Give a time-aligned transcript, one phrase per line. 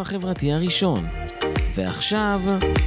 [0.00, 1.06] החברתי הראשון.
[1.74, 2.40] ועכשיו,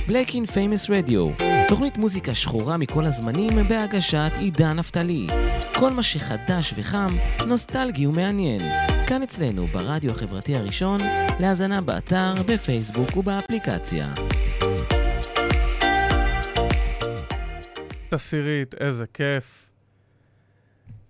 [0.07, 5.27] Black in Famous Radio, תוכנית מוזיקה שחורה מכל הזמנים בהגשת עידן נפתלי.
[5.75, 7.07] כל מה שחדש וחם,
[7.47, 8.61] נוסטלגי ומעניין.
[9.07, 10.99] כאן אצלנו, ברדיו החברתי הראשון,
[11.39, 14.13] להאזנה באתר, בפייסבוק ובאפליקציה.
[18.11, 19.71] עשירית, איזה כיף.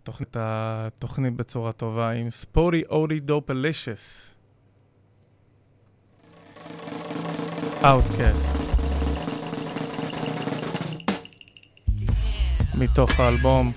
[0.03, 4.35] תוכנית התוכנית בצורה טובה עם ספודי אודי דופלישס.
[7.81, 8.57] Outcast.
[12.75, 13.71] מתוך האלבום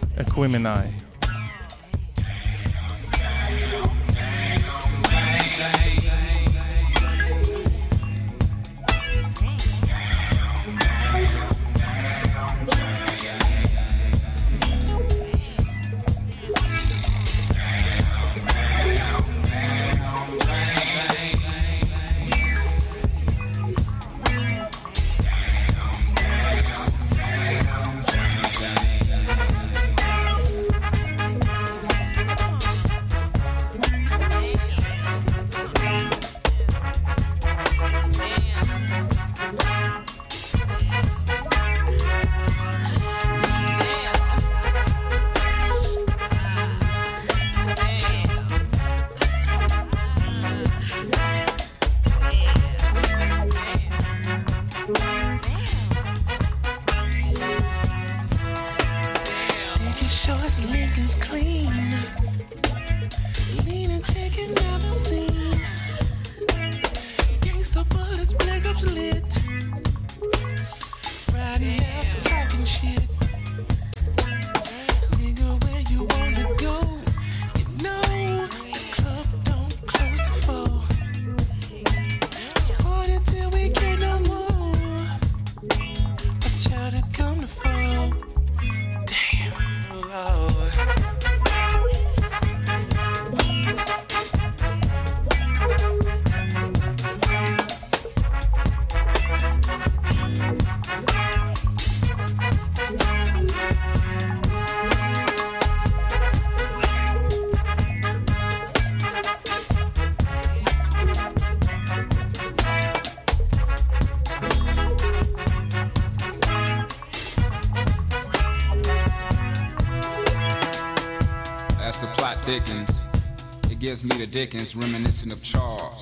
[124.08, 124.30] Equimini.
[124.30, 126.00] Dickens, reminiscent of Charles.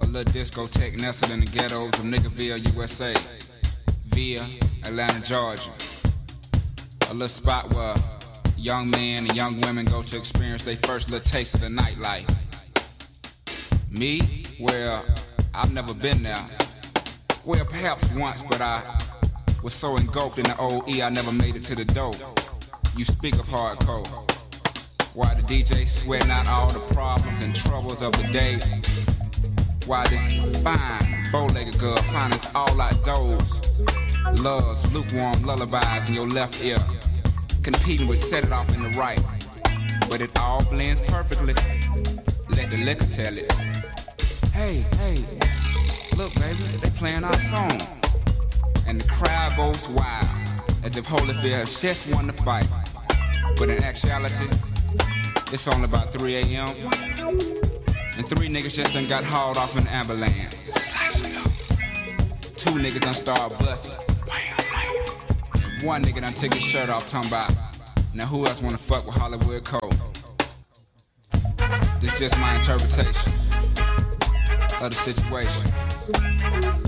[0.00, 3.14] A little discotheque nestled in the ghettos of Niggerville, USA,
[4.06, 4.44] via
[4.84, 5.70] Atlanta, Georgia.
[7.10, 7.94] A little spot where
[8.56, 12.30] young men and young women go to experience their first little taste of the nightlife.
[13.90, 14.44] Me?
[14.58, 15.04] Well,
[15.54, 16.44] I've never been there.
[17.44, 18.82] Well, perhaps once, but I
[19.62, 22.14] was so engulfed in the OE I never made it to the door.
[22.96, 24.35] You speak of hardcore.
[25.16, 28.58] Why the DJ sweating out all the problems and troubles of the day?
[29.86, 33.50] Why this fine, bow-legged girl finds all outdoors?
[34.42, 36.76] Loves lukewarm lullabies in your left ear,
[37.62, 39.18] competing with set it off in the right.
[40.10, 41.54] But it all blends perfectly.
[42.50, 43.50] Let the liquor tell it.
[44.52, 45.16] Hey, hey,
[46.18, 47.80] look, baby, they playing our song.
[48.86, 50.28] And the crowd goes wild,
[50.84, 52.68] as if Holyfield just won the fight.
[53.56, 54.48] But in actuality,
[55.52, 56.68] it's only about 3 a.m.
[58.16, 60.66] And three niggas just done got hauled off an ambulance.
[62.56, 63.94] Two niggas done started busting.
[65.86, 67.52] one nigga done took his shirt off, talking about,
[68.14, 69.92] now who else wanna fuck with Hollywood Cole?
[72.00, 73.32] This just my interpretation
[74.80, 76.85] of the situation.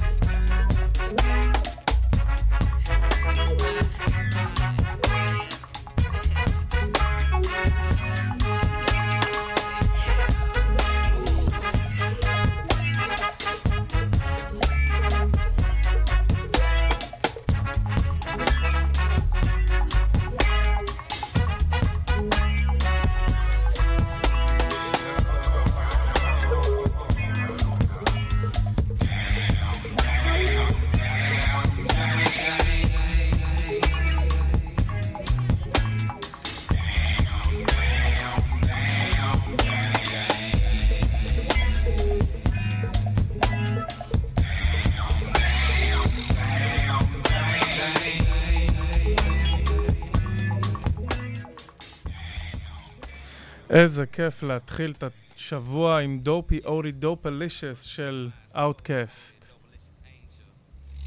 [53.70, 55.04] איזה כיף להתחיל את
[55.36, 59.44] השבוע עם דופי אורי דופלישיוס של Outcast.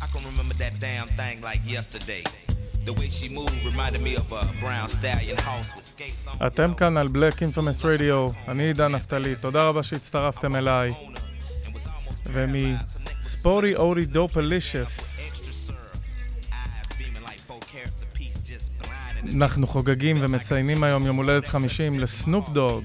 [0.01, 2.23] I can remember that damn thing like yesterday.
[2.85, 6.45] The way she moved reminded me of a brown stallion house with skates on.
[6.47, 10.93] אתם כאן על Black Infamous Radio, אני עידן נפתלי, תודה רבה שהצטרפתם אליי.
[12.25, 15.21] ומספורי אורי דופלישיוס.
[19.23, 22.83] אנחנו חוגגים ומציינים היום יום הולדת 50 לסנופ דוג.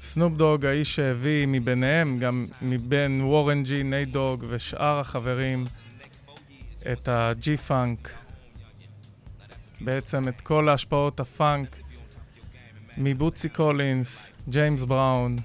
[0.00, 5.64] סנופ דוג, האיש שהביא מביניהם, גם מבין וורן ג'י, נייט דוג ושאר החברים,
[6.92, 8.10] את הג'י פאנק,
[9.80, 11.68] בעצם את כל ההשפעות הפאנק
[12.98, 15.38] מבוצי קולינס, ג'יימס בראון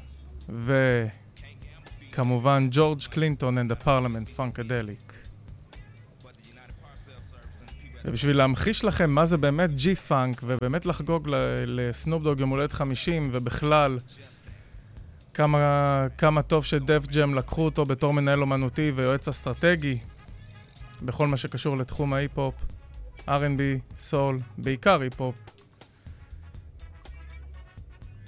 [2.10, 5.07] וכמובן ג'ורג' קלינטון and the parliament funkadelic.
[8.08, 11.28] ובשביל להמחיש לכם מה זה באמת ג'י פאנק ובאמת לחגוג
[11.66, 14.00] לסנופ דוג יום הולדת 50 ובכלל
[15.34, 19.98] כמה, כמה טוב שדף ג'ם לקחו אותו בתור מנהל אומנותי ויועץ אסטרטגי
[21.02, 22.56] בכל מה שקשור לתחום ההיפ-הופ,
[23.28, 25.36] R&B, סול, בעיקר היפ-הופ.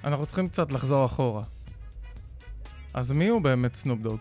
[0.03, 1.43] אנחנו צריכים קצת לחזור אחורה.
[2.93, 4.19] אז מי הוא באמת סנופ דוג?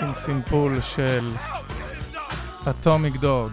[0.00, 1.32] עם סימפול של
[2.70, 3.52] אטומיק דוג.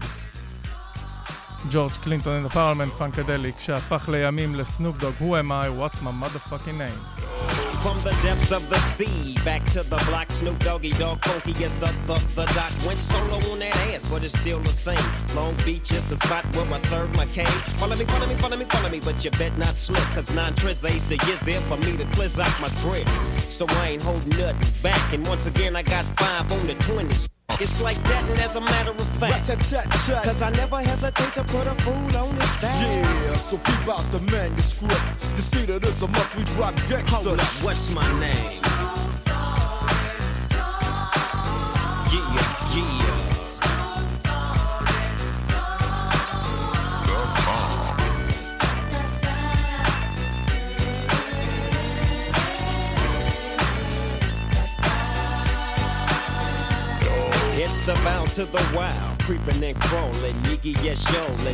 [1.72, 6.78] ג'ורג' קלינטון אין הפרלמנט, פאנקדליק, שהפך לימים לסנופ דוג, who am I, what's my motherfucking
[6.78, 7.00] name.
[7.86, 11.74] From the depths of the sea, back to the block, Snoop Doggy Dogg Funky is
[11.84, 12.72] the, the, the doc.
[12.88, 15.08] Went solo on that ass, but it's still the same.
[15.36, 17.60] Long Beach is the spot where I serve my cane.
[17.80, 20.56] Follow me, follow me, follow me, follow me, but you bet not slip, cause nine
[20.56, 23.08] trips ain't the years there for me to cleanse out my grip.
[23.58, 27.35] So I ain't holding nothing back, and once again I got five on the 20s.
[27.58, 31.66] It's like that, and as a matter of fact, cause I never hesitate to put
[31.68, 32.82] a fool on his back.
[32.82, 35.02] Yeah, so keep out the manuscript.
[35.38, 37.10] You see that it's a must we drop gangsta.
[37.10, 38.62] Hold up, what's my name?
[42.12, 43.05] Yeah, yeah.
[58.06, 61.04] Bound to the wild, creeping and crawling, Yiggy yes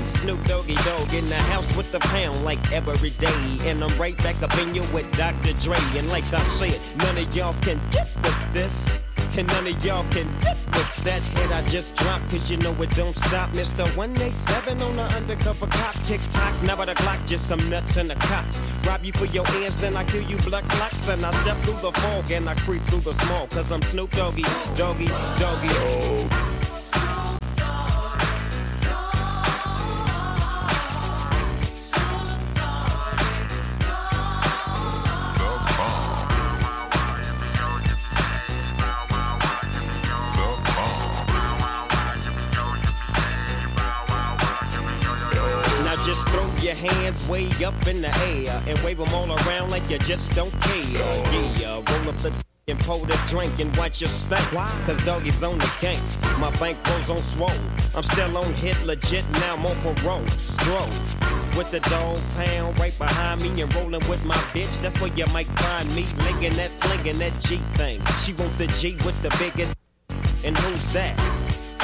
[0.05, 4.17] Snoop Doggy Dogg in the house with the pound like every day, and I'm right
[4.17, 5.53] back up in you with Dr.
[5.59, 9.00] Dre, and like I said, none of y'all can get with this.
[9.37, 10.27] And none of y'all can
[10.73, 13.51] with that hit I just dropped, cause you know it don't stop.
[13.51, 13.85] Mr.
[13.95, 15.95] 187 on the undercover cop.
[16.03, 18.45] Tick tock, never the clock, just some nuts in the cop.
[18.85, 21.07] Rob you for your ends, then I kill you blood clocks.
[21.07, 24.11] And I step through the fog and I creep through the small, cause I'm Snoop
[24.11, 24.43] Doggy,
[24.75, 25.69] Doggy, Doggy.
[25.71, 26.60] Oh.
[47.11, 50.51] Hands way up in the air and wave them all around like you just don't
[50.61, 51.23] care.
[51.57, 52.33] Yeah, roll up the
[52.67, 54.45] and pour the drink and watch your stank.
[54.85, 56.01] Cause doggy's on the game.
[56.39, 57.49] My bank goes on swole.
[57.95, 60.27] I'm still on hit legit now, I'm on parole.
[60.27, 60.85] Stroll.
[61.57, 64.81] With the dog pound right behind me and rolling with my bitch.
[64.81, 66.05] That's where you might find me.
[66.23, 67.99] Linking that, flinging that G thing.
[68.19, 69.75] She want the G with the biggest.
[70.45, 71.19] And who's that?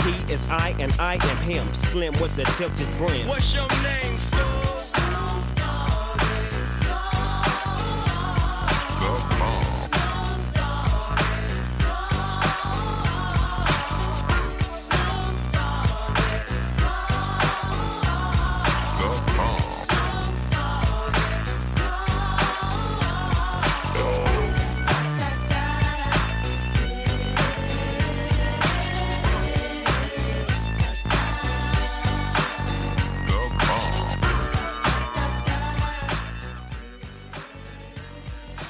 [0.04, 1.68] He is I and I am him.
[1.74, 3.28] Slim with the tilted brim.
[3.28, 4.67] What's your name, fool?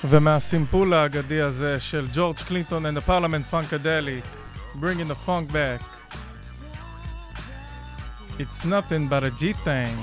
[0.10, 4.26] ומהסימפול האגדי הזה של ג'ורג' קלינטון and the parliament funkadelic,
[4.80, 5.82] bringing the funk back.
[8.40, 9.98] It's nothing but a G thing.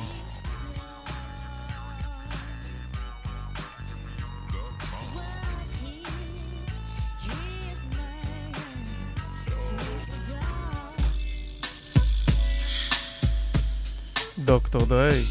[14.38, 15.22] דוקטור דריי,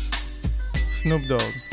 [0.90, 1.73] סנופ דוג.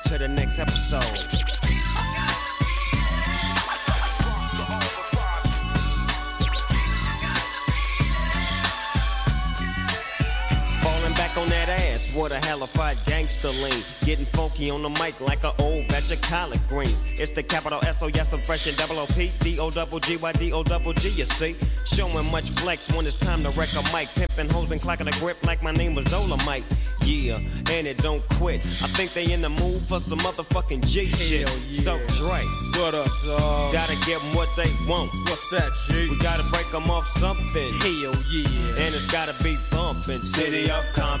[0.11, 2.10] to the next episode.
[11.31, 13.83] Back on that ass, what a halified gangster lean.
[14.01, 17.01] Getting funky on the mic like an old batch of collard greens.
[17.17, 19.99] It's the capital S O yes, I'm fresh and double O P D O double
[19.99, 21.09] G Y D O double G.
[21.09, 24.09] You see, showing much flex when it's time to wreck a mic.
[24.15, 26.63] Pimping hoes and clocking a grip like my name was Dolomite.
[27.03, 27.37] Yeah,
[27.71, 28.65] and it don't quit.
[28.81, 31.41] I think they in the mood for some motherfucking G shit.
[31.41, 31.81] yeah.
[31.81, 32.41] So Dre,
[32.79, 33.73] What up, dog?
[33.73, 35.11] gotta give 'em what they want.
[35.27, 36.09] What's that, G?
[36.09, 37.73] We gotta break 'em off something.
[37.79, 38.85] Hell yeah.
[38.85, 40.21] And it's gotta be bumpin'.
[40.25, 41.20] City of Compton.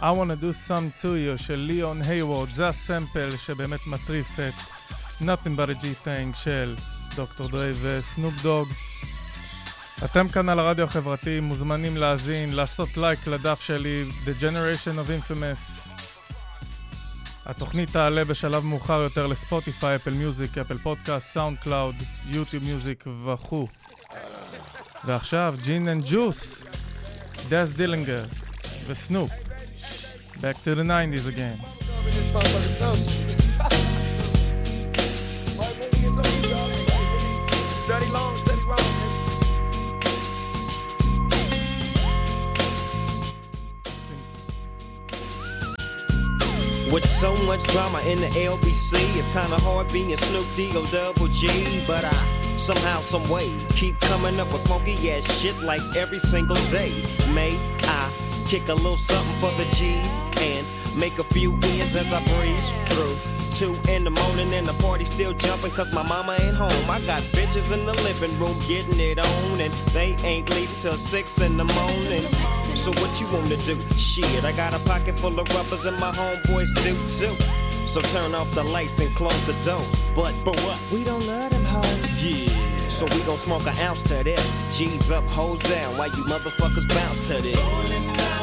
[0.00, 4.54] I wanna do some to you של ליאון היוורד, זה הסמפל שבאמת מטריף את
[5.20, 6.76] Nothing but a G-Thing של
[7.14, 8.68] דוקטור דרי וסנופ דוג.
[10.04, 15.90] אתם כאן על הרדיו החברתי, מוזמנים להאזין, לעשות לייק לדף שלי, The Generation of Infamous.
[17.46, 21.94] התוכנית תעלה בשלב מאוחר יותר לספוטיפיי, אפל מיוזיק, אפל פודקאסט, סאונד קלאוד,
[22.28, 23.68] יוטיוב מיוזיק וכו'.
[25.04, 26.64] ועכשיו, ג'ין אנד ג'וס,
[27.48, 28.24] דאז דילינגר
[28.86, 29.45] וסנופ.
[30.40, 31.58] Back to the 90s again.
[46.92, 51.48] With so much drama in the LBC, it's kinda hard being Snoop D-O double G,
[51.86, 52.12] but I
[52.58, 56.90] somehow, some way keep coming up with funky ass shit like every single day.
[57.32, 57.85] May I
[58.46, 60.64] kick a little something for the G's and
[60.96, 63.16] make a few ends as I breeze through.
[63.50, 66.70] Two in the morning and the party still jumping cause my mama ain't home.
[66.88, 70.94] I got bitches in the living room getting it on and they ain't leaving till
[70.94, 72.22] six in the morning.
[72.76, 73.80] So what you wanna do?
[73.96, 77.34] Shit, I got a pocket full of rubbers and my homeboys do too.
[77.86, 80.04] So turn off the lights and close the doors.
[80.14, 80.78] But but what?
[80.92, 82.22] We don't love them hoes.
[82.22, 82.46] Yeah.
[82.90, 84.78] So we gon' smoke an ounce to this.
[84.78, 88.35] G's up, hoes down, Why you motherfuckers bounce to this.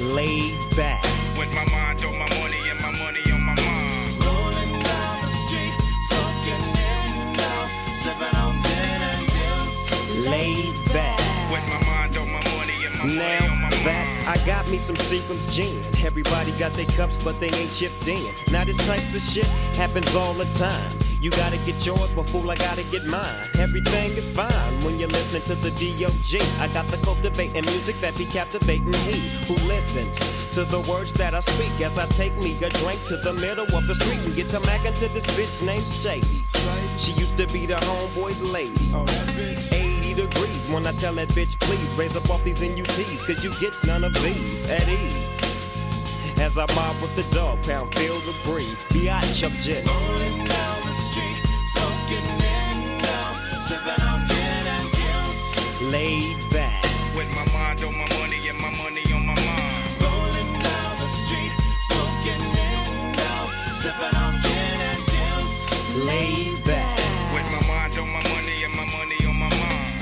[0.00, 1.02] Laid back,
[1.36, 4.24] With my mind on my money and my money on my mind.
[4.24, 5.74] Rolling down the street,
[6.06, 10.28] smoking in out, sipping on gin and juice.
[10.28, 11.18] Laid back.
[11.50, 14.38] With my mind on my money and my money Now on my that mind.
[14.38, 15.82] I got me some Seagram's gin.
[16.06, 18.22] Everybody got their cups, but they ain't chipped in.
[18.52, 21.07] Now this type of shit happens all the time.
[21.20, 23.24] You gotta get yours, but fool, I gotta get mine.
[23.58, 26.38] Everything is fine when you're listening to the D.O.G.
[26.60, 30.16] I got the cultivating music that be captivating he who listens
[30.54, 33.66] to the words that I speak as I take me a drink to the middle
[33.76, 36.42] of the street and get to mackin' to this bitch named Shady.
[36.98, 38.78] She used to be the homeboy's lady.
[39.74, 43.50] 80 degrees when I tell that bitch, please raise up off these NUTs, cause you
[43.58, 45.38] get none of these at ease.
[46.38, 48.84] As I mob with the dog pound, feel the breeze.
[48.92, 50.77] Be I up just.
[53.68, 55.92] Sipping on gin and juice.
[55.92, 56.82] laid back.
[57.14, 59.84] With my mind on my money and my money on my mind.
[60.00, 61.52] Rolling down the street,
[61.88, 66.06] smoking in out, sipping on gin and juice.
[66.06, 66.96] Laid back.
[67.34, 69.92] With my mind on my money and my money on my mind.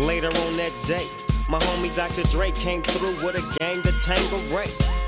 [0.00, 1.08] Later on that day,
[1.48, 2.28] my homie Dr.
[2.28, 4.68] Dre came through with a gang to Tango Ray.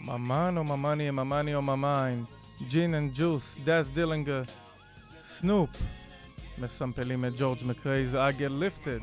[0.00, 2.24] ממן או ממני, ממני או ממיין,
[2.68, 4.42] ג'ין אנד ג'וס, דאז דילינגר,
[5.22, 5.70] סנופ,
[6.58, 9.02] מסמפלים את ג'ורג' מקרייז I get lifted.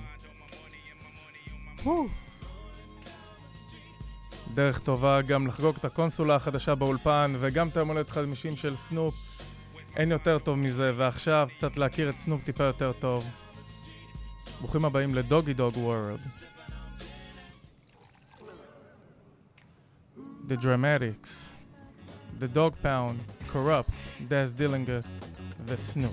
[4.53, 9.15] דרך טובה גם לחגוג את הקונסולה החדשה באולפן וגם את היום הולדת 50 של סנופ.
[9.95, 13.25] אין יותר טוב מזה, ועכשיו קצת להכיר את סנופ טיפה יותר טוב.
[14.59, 16.19] ברוכים הבאים לדוגי דוג וורד.
[20.51, 21.55] The Dramatics,
[22.39, 23.87] The Dogg Pound, Kurupt,
[24.27, 25.01] Daz Dillinger,
[25.65, 26.11] The Snoop.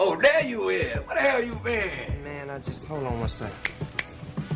[0.00, 0.94] Oh, there you is.
[0.94, 2.24] Where the hell you been?
[2.24, 3.77] Man, I just hold on one second.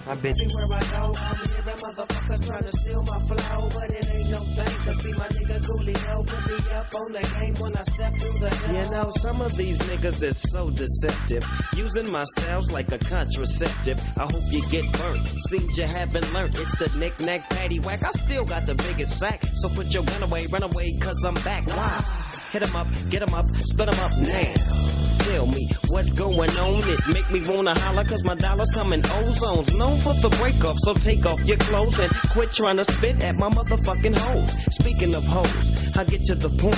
[0.04, 4.14] I've been Everywhere I go, I'm hearing motherfuckers trying to steal my flow, but it
[4.14, 4.84] ain't no thing.
[4.84, 8.38] Cause see my nigga Coolio put me up on the game when I step through
[8.40, 8.74] the hell.
[8.74, 11.44] You know, some of these niggas is so deceptive.
[11.76, 14.00] Using my styles like a contraceptive.
[14.18, 15.28] I hope you get burnt.
[15.48, 16.58] Seems you haven't learned.
[16.58, 18.02] It's the knick-knack patty whack.
[18.02, 19.40] I still got the biggest sack.
[19.44, 21.68] So put your gun away, run away, cause I'm back.
[21.68, 22.02] Why?
[22.50, 25.11] Hit 'em up, get 'em up, split 'em up now.
[25.32, 26.82] Tell me what's going on.
[26.90, 29.74] It make me wanna holler cause my dollars come in ozones.
[29.78, 33.36] Known for the breakup, so take off your clothes and quit trying to spit at
[33.36, 34.52] my motherfucking hoes.
[34.74, 36.76] Speaking of hoes, I get to the point.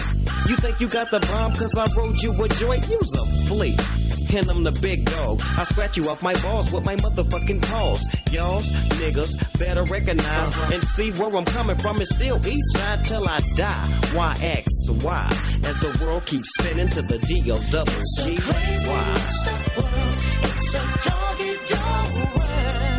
[0.49, 2.89] You think you got the bomb cause I rode you a joint?
[2.89, 4.04] You's a flea.
[4.37, 5.41] And I'm the big dog.
[5.57, 8.05] I scratch you off my balls with my motherfucking paws.
[8.33, 8.69] Y'all's
[8.99, 12.01] niggas better recognize and see where I'm coming from.
[12.01, 13.87] It's still east side till I die.
[14.13, 15.29] Why X Y
[15.69, 18.97] as the world keeps spinning to the D O double G Crazy Y.
[18.97, 20.19] monster world.
[20.43, 22.94] It's a doggy dog world.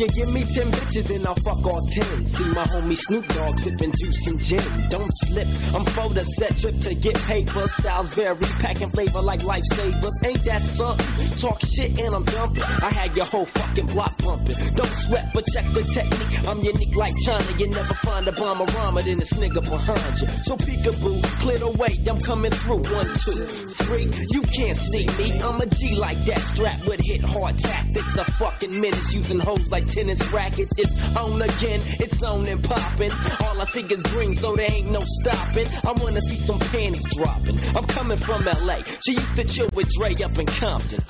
[0.00, 2.24] You give me 10 bitches, then I'll fuck all 10.
[2.24, 4.88] See my homie Snoop Dogg sipping juice and gin.
[4.88, 7.68] Don't slip, I'm for the set trip to get paper.
[7.68, 10.24] Styles vary, packing flavor like lifesavers.
[10.24, 11.06] Ain't that something?
[11.38, 12.62] Talk shit and I'm dumping.
[12.62, 14.56] I had your whole fucking block pumping.
[14.74, 16.48] Don't sweat, but check the technique.
[16.48, 17.44] I'm unique like China.
[17.58, 20.28] You never find a bomber rhymer than this nigga behind you.
[20.48, 22.80] So peekaboo, clear the way, I'm coming through.
[22.88, 24.08] One, two, three.
[24.32, 25.38] You can't see me.
[25.42, 28.16] I'm a G like that, strapped with hit hard tactics.
[28.16, 30.72] A fucking menace using hoes like tennis rackets.
[30.78, 33.10] It's on again, it's on and popping.
[33.40, 35.66] All I see is green, so there ain't no stopping.
[35.84, 37.58] I wanna see some panties dropping.
[37.76, 38.82] I'm coming from LA.
[39.04, 41.00] She used to chill with Dre up in Compton.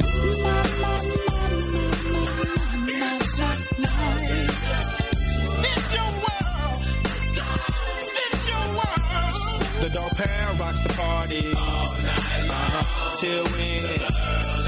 [9.81, 11.55] The dog pound rocks the party.
[11.57, 13.15] All night long.
[13.17, 14.60] Till when?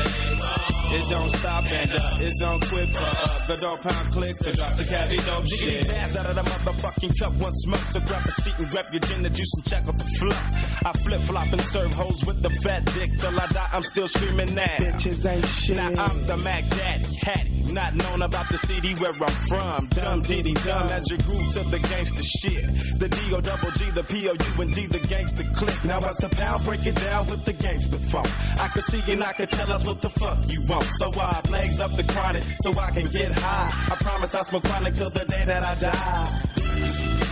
[0.95, 4.53] It don't stop and uh, it don't quit for uh, the dog pound click to
[4.53, 5.87] drop the caddy dope Jiggity shit.
[5.87, 7.87] jazz out of the motherfucking cup, once smoke.
[7.89, 10.85] So grab a seat and grab your gin, the juice, and check out the fluff.
[10.85, 13.69] I flip flop and serve hoes with the fat dick till I die.
[13.73, 14.79] I'm still screaming that.
[14.81, 15.77] Bitches ain't shit.
[15.77, 19.87] Now I'm the Mac Daddy, Hattie, not known about the city where I'm from.
[19.97, 22.69] Dumb diddy dumb as you grew to the gangster shit.
[23.01, 25.85] The D O double G, the P O U and D, the gangster click.
[25.85, 28.29] Now as the pound break it down with the gangster funk.
[28.61, 30.82] I can see and I can tell us what the fuck you want.
[30.99, 33.93] So I legs up the chronic so I can get high.
[33.93, 36.29] I promise I smoke chronic till the day that I die.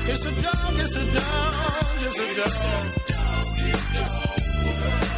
[0.09, 3.01] It's a dog, it's a dog, it's a dog.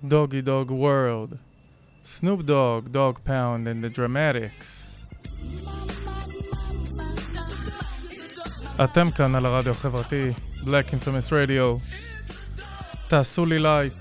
[0.09, 1.37] Doggy Dog World.
[2.03, 4.87] Snoop Dogg, Dog Pound and the Dramatics.
[8.83, 10.31] אתם כאן על הרדיו החברתי,
[10.63, 11.79] Black Infamous Radio.
[13.07, 13.93] תעשו לי לייק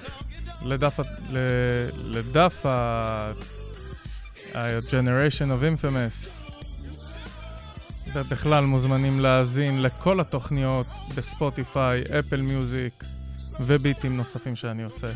[0.62, 3.32] לדף, ל- לדף ה...
[4.54, 6.50] ה-Generation of Infamous.
[8.14, 13.04] ובכלל מוזמנים להאזין לכל התוכניות בספוטיפיי, אפל מיוזיק
[13.60, 15.08] וביטים נוספים שאני עושה.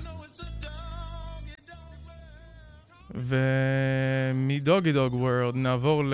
[3.14, 6.04] ומדוגי דוג וורד נעבור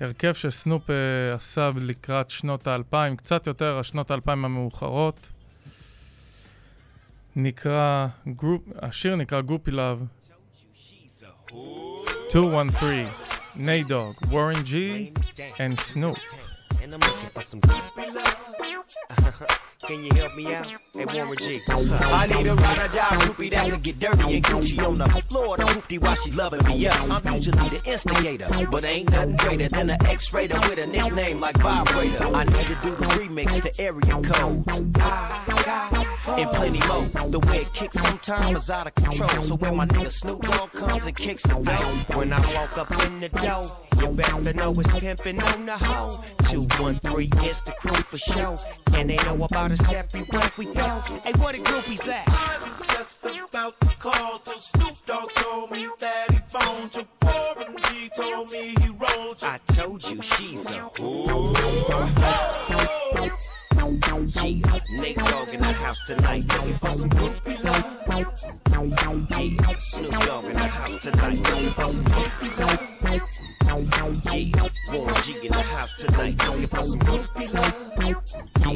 [0.00, 5.30] להרכב שסנופ אה, עשה לקראת שנות האלפיים, קצת יותר השנות האלפיים המאוחרות.
[7.36, 10.02] נקרא, גרופ, השיר נקרא גרופי לאב.
[12.34, 12.90] 213,
[13.56, 16.18] ניידוג, וורן ג'י and סנופ.
[16.86, 19.56] And I'm looking for some groupie love.
[19.86, 20.68] Can you help me out?
[20.94, 22.00] Hey, Warren G, what's up?
[22.00, 25.06] I need a ride or die groupie that could get dirty and Gucci on the
[25.22, 25.56] floor.
[25.56, 27.26] The groupie while she loving me up.
[27.26, 31.58] I'm usually the instigator, but ain't nothing greater than an X-rater with a nickname like
[31.58, 32.24] Vibrator.
[32.24, 34.78] I need to do the remix to area codes.
[36.38, 37.30] And plenty more.
[37.30, 39.42] The way it kicks sometimes is out of control.
[39.42, 42.90] So when my nigga Snoop Dogg comes and kicks the door, when I walk up
[43.06, 46.22] in the door, you best to know it's pimping on the hoe.
[46.76, 48.58] 213 is the crew for show.
[48.92, 51.00] And they know about us everywhere we go.
[51.24, 52.28] Hey, what the groupies at?
[52.28, 57.06] I was just about to call till Snoop Dogg told me that he phoned you.
[57.22, 59.48] Warren G told me he rolled you.
[59.48, 60.90] I told you she's a
[64.26, 66.44] Yeah, Nate Dogg in the house tonight.
[66.52, 67.86] Looking for some groupie love.
[69.30, 71.38] Yeah, Snoop Dogg in the house tonight.
[71.38, 72.95] Looking for some groupie love.
[74.36, 76.36] Yeah, Warren G in the house tonight.
[76.46, 77.74] Looking some love.
[78.02, 78.20] Yeah,
[78.62, 78.70] two,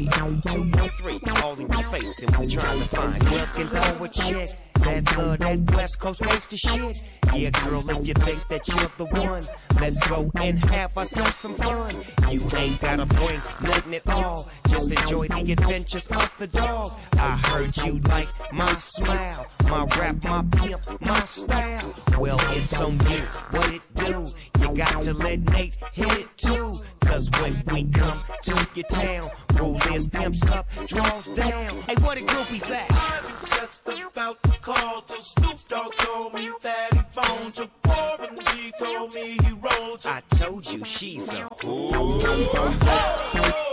[0.49, 4.70] one, three, all in your face, and we trying to find looking for a chick.
[4.81, 7.03] That love, that West Coast gangsta shit.
[7.33, 9.43] Yeah, girl, if you think that you're the one,
[9.79, 11.95] let's go and have ourselves some fun.
[12.29, 14.49] You ain't gotta bring nothing at all.
[14.67, 16.93] Just enjoy the adventures of the dog.
[17.13, 21.93] I heard you like my smile, my rap, my pimp, my style.
[22.17, 23.21] Well, it's on you.
[23.51, 24.27] What it do?
[24.59, 26.79] You got to let Nate hit it too.
[27.01, 31.69] Cause when we come to your town, rule is pimps up, draws down.
[31.81, 32.89] Hey, what the groupies at?
[32.89, 37.67] I was just about to call till Snoop Dogg told me that he phoned you.
[37.85, 40.05] Warren G told me he rolled.
[40.05, 41.49] I told you she's a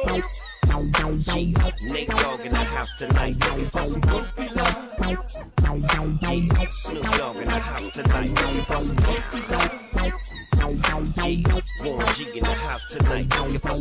[0.07, 1.53] Yeah,
[1.85, 3.37] Nate Dogg in the house tonight.
[3.41, 4.33] Looking for some love.
[6.23, 8.31] Yeah, Snoop Dogg in the house tonight.
[8.31, 8.97] Looking for some
[9.51, 10.48] love.
[11.83, 13.27] Warren G in the house tonight.
[13.39, 13.75] Looking for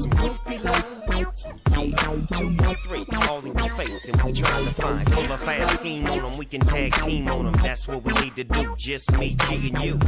[2.34, 5.12] two, one, three, all in your face, and we trying to find.
[5.12, 7.52] Pull a fast scheme on we can tag team on.
[7.54, 8.76] That's what we need to do.
[8.78, 10.00] Just me, G, and you.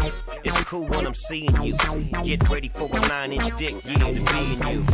[0.44, 1.76] It's cool when I'm seeing you.
[2.24, 4.86] Get ready for a nine-inch dick, yeah, to be in you.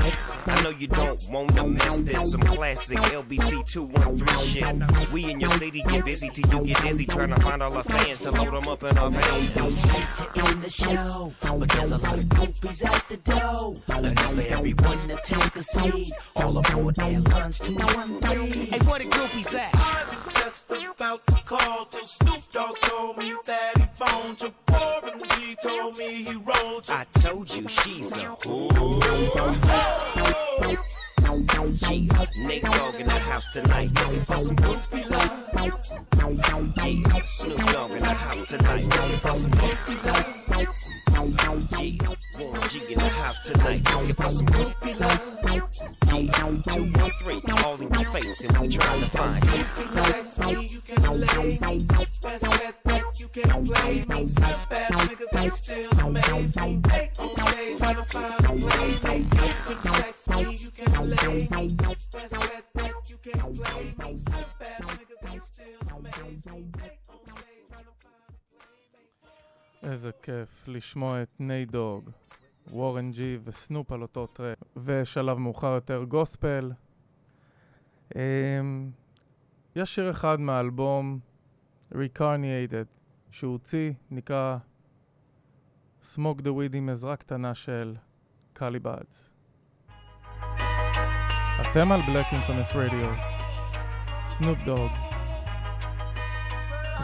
[0.47, 2.31] I know you don't wanna miss this.
[2.31, 5.11] Some classic LBC 213 shit.
[5.11, 7.83] We in your city get busy till you get dizzy trying to find all our
[7.83, 9.53] fans to load them up in our vans.
[9.53, 11.33] to end the show,
[11.67, 13.75] but there's a lot of groupies at the door.
[13.97, 16.13] Enough for everyone to take a seat.
[16.36, 18.65] All aboard Airlines 213.
[18.67, 19.73] Hey, what the groupies at?
[19.73, 24.54] I was just about to call till Snoop Dogg told me that he phoned you.
[24.69, 26.93] Warren G told me he rolled you.
[26.93, 28.38] I told you she's a
[31.82, 33.91] Yeah, Nate Dogg in the house tonight.
[33.95, 35.45] Looking for some groupie love.
[35.63, 38.84] Yeah, Snoop Dogg in the house tonight.
[38.84, 40.85] Looking for some groupie love.
[41.15, 41.21] Yeah,
[42.38, 43.82] Warren G in the house tonight.
[43.93, 45.21] Looking for some groupie love.
[45.45, 49.63] Yeah, one, all in your face, and we trying to find you.
[49.93, 51.58] Sex me, you can lay.
[52.21, 54.06] Best bet that you can play.
[54.10, 56.82] Me some bad niggas they still amaze me.
[56.84, 58.47] They on stage trying to find a
[58.99, 59.19] play.
[59.69, 61.67] With sex me, you can lay.
[62.12, 64.17] Best bet that you can play.
[64.17, 64.45] Some
[69.86, 72.10] איזה כיף לשמוע את ניי דוג,
[72.71, 76.71] וורן ג'י וסנופ על אותו טרק, ושלב מאוחר יותר גוספל.
[78.13, 78.17] Um,
[79.76, 81.19] יש שיר אחד מהאלבום
[81.91, 82.88] Recarnated
[83.32, 84.58] שהוא הוציא, נקרא
[86.02, 87.95] Smoke the Weed עם עזרה קטנה של
[88.54, 89.34] קליבאדס.
[91.62, 93.10] אתם על בלק אינפונס רדיו,
[94.26, 94.91] סנופ דוג,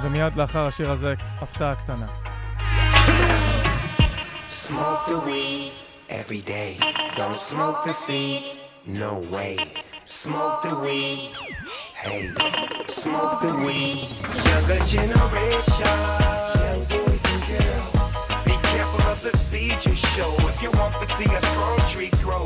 [0.04, 2.31] ומיד לאחר השיר הזה, הפתעה קטנה.
[4.52, 5.72] Smoke the weed
[6.10, 6.78] every day.
[7.16, 9.72] Don't smoke the seeds, no way.
[10.06, 11.32] Smoke the weed,
[11.96, 12.34] hey.
[12.86, 14.10] Smoke the weed.
[14.52, 15.98] Younger generation,
[16.60, 18.44] young boys and girls.
[18.44, 22.12] Be careful of the seeds you show if you want to see a strong tree
[22.22, 22.46] grow.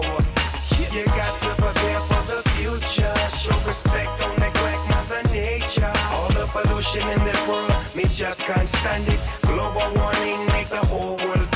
[0.93, 3.15] You got to prepare for the future.
[3.35, 5.91] Show respect, don't neglect Mother Nature.
[6.11, 9.19] All the pollution in this world, me just can't stand it.
[9.41, 11.54] Global warming make the whole world.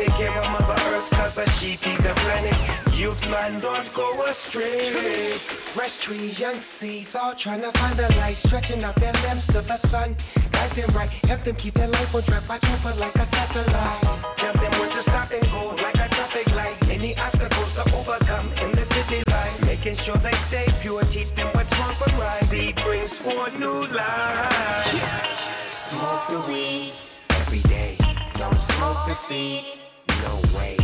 [0.00, 2.56] Take care of Mother Earth, cause she feed the planet.
[2.96, 4.88] Youth man, don't go astray.
[5.36, 9.60] Fresh trees, young seeds, all trying to find the light, stretching out their limbs to
[9.60, 10.16] the sun.
[10.52, 14.36] Guide them right, help them keep their life on track, watch over like a satellite.
[14.36, 16.76] Tell them when to stop and go like a traffic light.
[16.88, 19.66] Any obstacles to overcome in the city life.
[19.66, 22.32] Making sure they stay pure, teach them what's wrong from right.
[22.32, 25.74] Seed brings forth new life.
[25.74, 26.94] Smoke the weed
[27.28, 27.98] every day.
[28.40, 29.76] Don't smoke the seeds,
[30.22, 30.76] no way.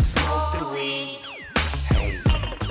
[0.00, 1.20] Smoke the weed,
[1.90, 2.18] hey.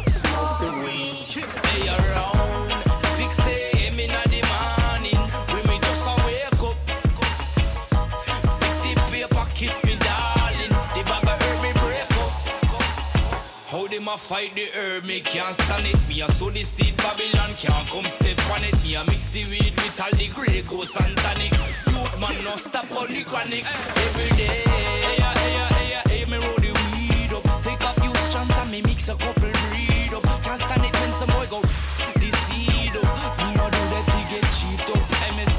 [0.10, 1.26] Smoke the weed.
[1.68, 4.00] Hey, around 6 a.m.
[4.00, 6.78] in the morning, when me just a wake up.
[8.46, 10.74] Stick the paper, kiss me, darling.
[10.96, 12.32] The bag of me break up.
[13.70, 16.00] How them a fight the herb, me can't stand it.
[16.08, 18.76] Me a sow the seed, Babylon can't come step on it.
[18.84, 21.52] Me a mix the weed with all the Grey Goose and tonic.
[21.88, 23.66] Youth man no stop on the chronic.
[24.06, 24.64] Every day,
[28.82, 30.24] me mix a couple breed up.
[30.44, 33.38] Can't stand it when some boy go seed up.
[33.40, 35.04] Me no do that he get cheaped up.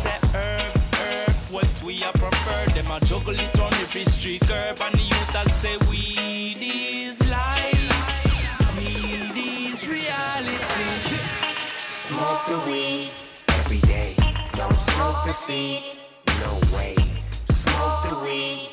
[0.02, 2.64] Say herb, herb, what we a prefer.
[2.74, 7.18] Them a juggle it on every street curb and the youth a say weed is
[7.28, 10.90] life, weed is reality.
[11.90, 13.11] Smoke the weed
[13.48, 14.14] every day.
[14.52, 15.96] Don't smoke the seeds,
[16.40, 16.96] no way.
[17.50, 18.70] Smoke the weed,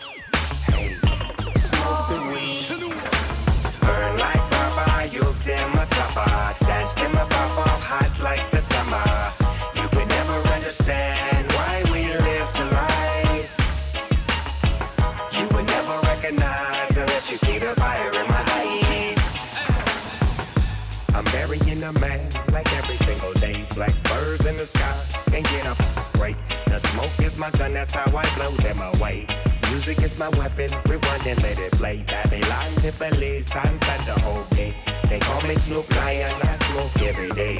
[30.16, 32.04] is my weapon, rewind and let it play.
[32.08, 34.74] Babylon, Tiffany, sunset the whole day.
[35.10, 37.58] They call me Snoop Lion, I smoke every day.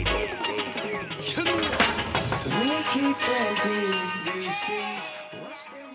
[2.60, 3.18] We keep.
[5.44, 5.92] Watch them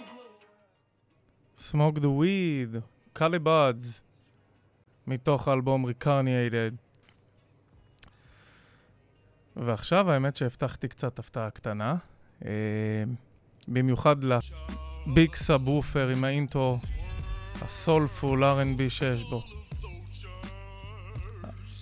[1.55, 4.03] Smoke the Weed, קליבאדס,
[5.07, 6.75] מתוך האלבום Recarnated.
[9.57, 11.95] ועכשיו האמת שהבטחתי קצת הפתעה קטנה,
[12.45, 12.51] אה,
[13.69, 14.25] במיוחד
[15.11, 16.79] לביג סאבופר עם האינטרו
[17.63, 19.43] הסולפול R&B שיש בו.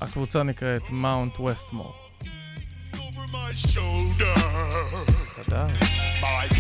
[0.01, 1.95] הקבוצה נקראת מאונט ווסטמור.
[6.21, 6.59] my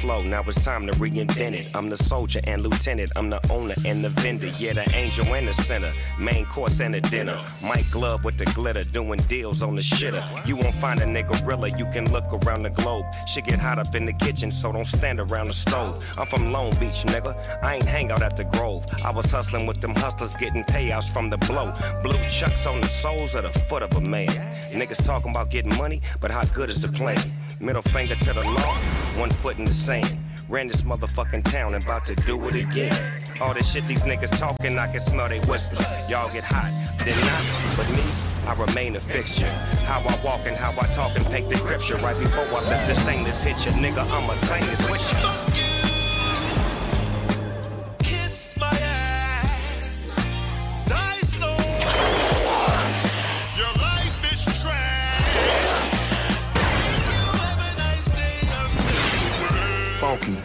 [0.00, 1.70] flow, now it's time to reinvent it.
[1.74, 4.48] I'm the soldier and lieutenant, I'm the owner and the vendor.
[4.58, 7.38] Yeah, the angel and the center, main course and a dinner.
[7.62, 10.24] Mike Glove with the glitter, doing deals on the shitter.
[10.46, 13.04] You won't find a nigga realer, you can look around the globe.
[13.26, 16.02] Shit get hot up in the kitchen, so don't stand around the stove.
[16.18, 17.34] I'm from Long Beach, nigga.
[17.62, 18.86] I ain't hang out at the Grove.
[19.04, 21.72] I was hustling with them hustlers, getting payouts from the blow.
[22.02, 24.28] Blue chucks on the soles of the foot of a man.
[24.72, 27.18] Niggas talking about getting money, but how good is the plan?
[27.62, 28.74] Middle finger to the law,
[29.20, 30.10] one foot in the sand.
[30.48, 32.96] Ran this motherfucking town and about to do it again.
[33.38, 35.78] All this shit these niggas talking, I can smell they whispers.
[36.08, 36.72] Y'all get hot,
[37.04, 38.02] then not, but me,
[38.46, 39.50] I remain a fixture.
[39.84, 41.96] How I walk and how I talk and paint the scripture.
[41.96, 45.69] Right before I let this stainless hit you, nigga, I'ma sing this you.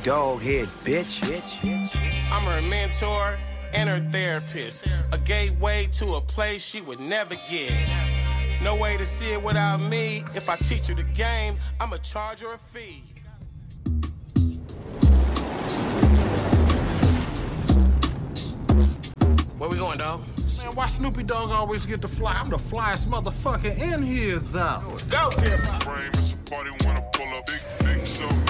[0.05, 1.19] Dog head, bitch.
[2.31, 3.39] I'm her mentor
[3.73, 4.85] and her therapist.
[5.11, 7.73] A gateway to a place she would never get.
[8.61, 10.23] No way to see it without me.
[10.35, 13.01] If I teach her the game, I'ma charge her a fee.
[19.57, 20.23] Where we going, dog?
[20.59, 22.33] Man, why Snoopy Dogg always get to fly?
[22.33, 24.83] I'm the flyest motherfucker in here, though.
[24.87, 27.47] Let's go, Frame is a party when I pull up.
[27.47, 28.44] Big, big subwoofer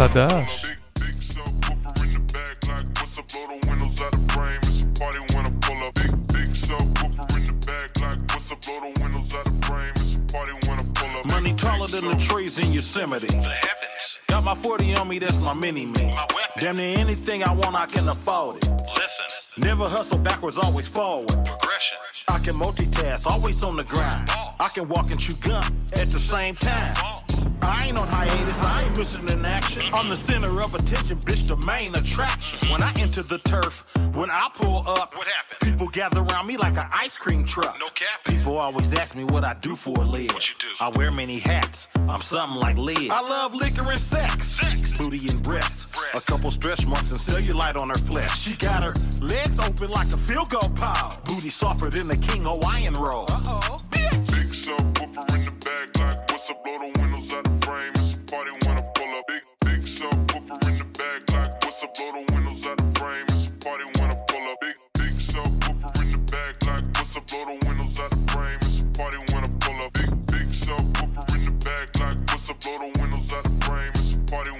[0.00, 0.48] up.
[11.26, 13.26] Money taller than the trees in Yosemite.
[13.26, 14.18] The heavens.
[14.28, 16.16] Got my 40 on me, that's my mini me.
[16.60, 18.68] Damn near anything I want, I can afford it.
[18.68, 19.24] Listen.
[19.56, 21.28] Never hustle backwards, always forward.
[21.44, 21.98] Progression.
[22.28, 24.30] I can multitask, always on the grind.
[24.60, 27.17] I can walk and chew gum at the same time.
[27.68, 29.82] I ain't on hiatus, I ain't missing in action.
[29.92, 32.58] I'm the center of attention, bitch, the main attraction.
[32.70, 35.72] When I enter the turf, when I pull up, what happened?
[35.72, 37.76] People gather around me like an ice cream truck.
[37.78, 38.24] No cap.
[38.24, 40.32] People always ask me what I do for a live.
[40.32, 40.68] What you do?
[40.80, 41.88] I wear many hats.
[42.08, 43.10] I'm something like Liz.
[43.10, 44.58] I love liquor and sex.
[44.96, 45.94] Booty and breasts.
[46.14, 48.40] A couple stretch marks and cellulite on her flesh.
[48.40, 51.20] She got her legs open like a field goal pile.
[51.24, 53.26] Booty softer than the King Hawaiian roll.
[53.28, 53.82] Uh-oh.
[53.90, 57.07] Big subwoofer in the bag like what's up, blow the windows
[61.94, 63.24] blow the windows out the frame.
[63.28, 64.60] It's a party when I pull up.
[64.60, 68.58] Big, big subwoofer in the bag like what's up, blow the windows out the frame.
[68.62, 69.92] It's a party when I pull up.
[69.92, 73.92] Big, big subwoofer in the bag like what's up, blow the windows out the frame.
[73.94, 74.57] It's a party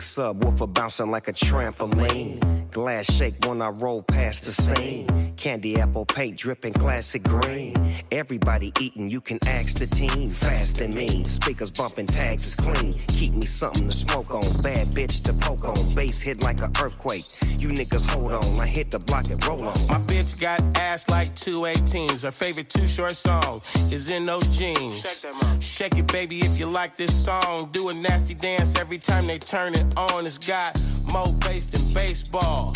[0.00, 0.40] sub.
[0.40, 2.70] Big subwoofer bouncing like a trampoline.
[2.70, 5.34] Glass shake when I roll past the scene.
[5.36, 7.74] Candy apple paint dripping classic green.
[8.10, 10.30] Everybody eating, you can ask the team.
[10.30, 12.94] Fast and mean, speakers bumping, tags is clean.
[13.08, 14.62] Keep me something to smoke on.
[14.62, 15.94] Bad bitch to poke on.
[15.94, 17.26] Bass hit like an earthquake.
[17.58, 18.60] You niggas hold on.
[18.60, 19.74] I hit the block and roll on.
[19.88, 22.22] My bitch got ass like two 18s.
[22.22, 25.06] Her favorite Too Short song is in those jeans.
[25.60, 27.68] Shake it, baby, if you like this song.
[27.72, 30.26] Do a nasty dance every time they turn it on.
[30.26, 30.80] It's got
[31.12, 32.74] more bass than baseball.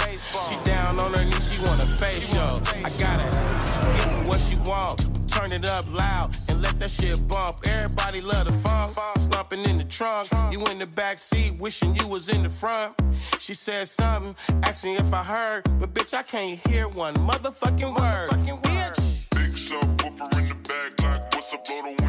[0.49, 2.61] She down on her knees, she want a facial.
[2.85, 3.33] I got it.
[3.33, 5.29] Give her what she want.
[5.29, 7.59] Turn it up loud and let that shit bump.
[7.67, 8.97] Everybody love the funk.
[9.17, 10.29] Slumping in the trunk.
[10.51, 12.95] You in the back seat, wishing you was in the front.
[13.39, 15.65] She said something, asking if I heard.
[15.79, 18.31] But bitch, I can't hear one motherfucking word.
[18.63, 19.29] Bitch.
[19.31, 22.06] Big subwoofer in the bag like what's up, blow the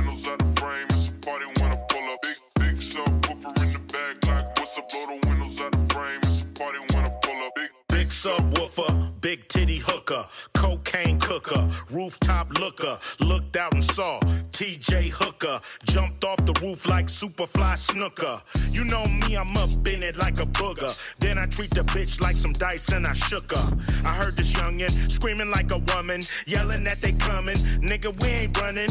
[11.47, 14.19] cooker, rooftop looker, looked out and saw
[14.57, 18.41] TJ Hooker, jumped off the roof like Superfly Snuka.
[18.73, 20.97] You know me, I'm up in it like a booger.
[21.19, 23.77] Then I treat the bitch like some dice and I shook her.
[24.03, 27.57] I heard this youngin' screaming like a woman, yelling that they coming.
[27.81, 28.89] Nigga, we ain't running.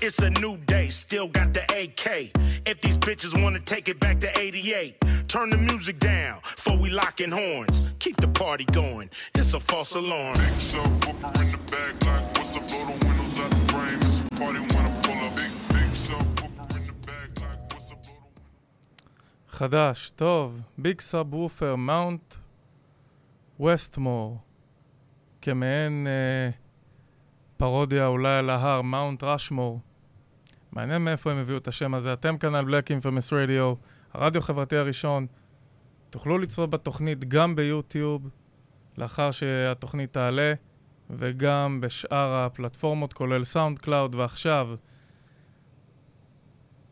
[0.00, 2.32] It's a new day, still got the AK.
[2.64, 4.96] If these bitches wanna take it back to 88,
[5.28, 7.92] turn the music down before we lock in horns.
[7.98, 10.36] Keep the party going, it's a false alarm.
[10.36, 13.98] big in the bag like what's up, the windows out the frame.
[14.00, 14.73] It's a party
[19.54, 20.62] חדש, טוב.
[20.78, 22.34] ביג סאב וופר, מאונט
[23.60, 24.38] ווסטמור.
[25.42, 26.50] כמעין אה,
[27.56, 29.78] פרודיה אולי על ההר, מאונט רשמור.
[30.72, 32.12] מעניין מאיפה הם הביאו את השם הזה.
[32.12, 33.74] אתם כאן על בלק אינפרמס רדיו,
[34.12, 35.26] הרדיו החברתי הראשון.
[36.10, 38.30] תוכלו לצפות בתוכנית גם ביוטיוב,
[38.98, 40.54] לאחר שהתוכנית תעלה,
[41.10, 44.68] וגם בשאר הפלטפורמות, כולל סאונד קלאוד, ועכשיו,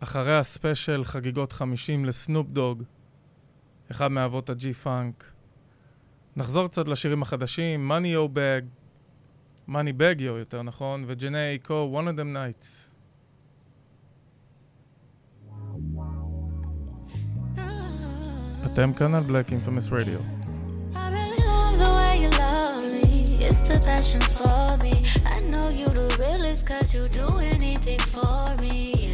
[0.03, 2.83] אחרי הספיישל חגיגות 50 לסנופ דוג,
[3.91, 5.33] אחד מאבות הג'י פאנק.
[6.37, 8.65] נחזור קצת לשירים החדשים, Money O Bag,
[9.69, 12.93] Money Bag Yo יותר נכון, וג'ני קו, One of them nights.
[18.67, 20.43] אתם כאן על Black Infamous Radio.
[26.73, 29.12] Cause you do anything for me.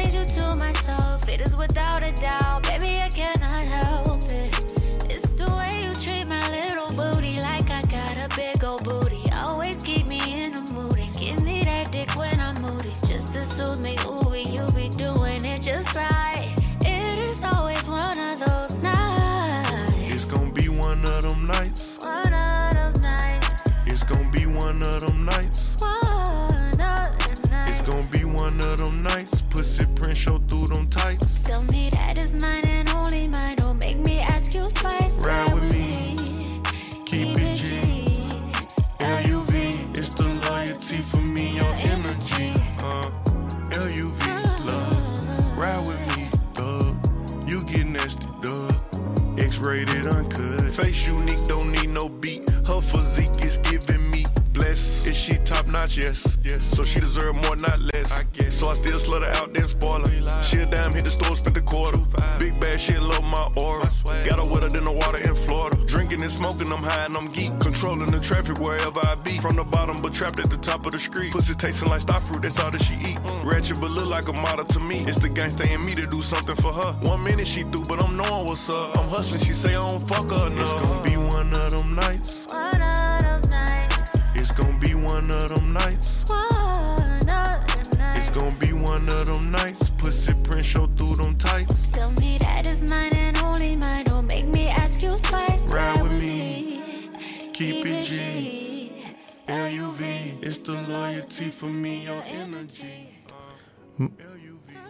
[0.00, 1.28] I need you to myself.
[1.28, 2.62] It is without a doubt.
[2.62, 4.09] Baby, I cannot help
[56.00, 56.38] Yes.
[56.42, 56.64] Yes.
[56.64, 58.10] So she deserve more, not less.
[58.10, 58.54] I guess.
[58.54, 60.42] So I still slut her out, then spoil her.
[60.42, 61.98] She a dime, hit the store, spent a quarter.
[62.38, 63.84] Big bad shit, love my aura.
[64.24, 65.76] Got her wetter than the water in Florida.
[65.86, 67.52] Drinking and smoking, I'm high and I'm geek.
[67.60, 69.38] Controlling the traffic wherever I be.
[69.40, 71.32] From the bottom, but trapped at the top of the street.
[71.32, 73.18] Pussy tasting like star fruit, that's all that she eat.
[73.20, 73.44] Mm.
[73.44, 75.04] Ratchet, but look like a model to me.
[75.06, 76.92] It's the gangsta in me to do something for her.
[77.04, 78.96] One minute she through, but I'm knowing what's up.
[78.96, 80.62] I'm hustling, she say I don't fuck her enough.
[80.62, 82.46] It's gonna be one of them nights.
[82.48, 83.80] One of those nights.
[84.34, 85.79] It's gonna be one of them nights.
[97.60, 98.12] Keep it G.
[99.46, 100.02] L-U-V.
[100.40, 102.98] It's the loyalty for me, your energy.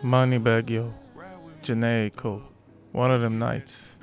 [0.05, 0.85] Money Bag Yo,
[2.17, 2.41] קו,
[2.95, 3.99] One of them nights.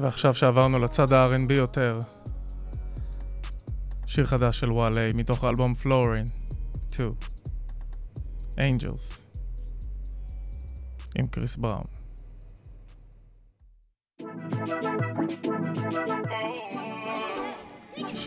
[0.00, 2.00] ועכשיו שעברנו לצד ה-R&B יותר,
[4.06, 6.26] שיר חדש של וואלה מתוך האלבום פלורין,
[6.90, 7.12] 2,
[8.56, 9.22] Angels,
[11.18, 11.99] עם קריס בראון.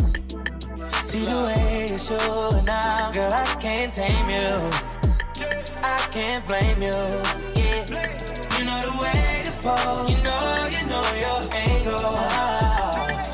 [1.03, 4.69] See the way you're showing now, girl, I can't tame you.
[5.83, 6.91] I can't blame you.
[7.55, 7.85] Yeah,
[8.57, 10.11] you know the way to pose.
[10.11, 12.15] You know, you know your angle.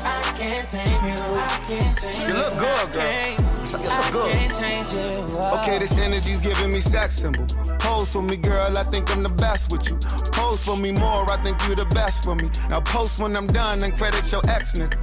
[0.02, 1.20] I can't tame you.
[1.20, 3.30] I can't tame You You look good, girl.
[3.30, 4.32] You look I good.
[4.32, 5.38] can't change you.
[5.60, 7.46] Okay, this energy's giving me sex symbol.
[7.88, 9.96] Pose for me, girl, I think I'm the best with you.
[10.30, 12.50] Pose for me more, I think you're the best for me.
[12.68, 14.98] Now post when I'm done and credit your ex nigga.